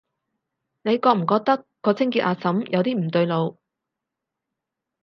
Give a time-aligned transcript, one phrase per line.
[0.81, 3.59] 你覺唔覺個清潔阿嬸有啲唔對路？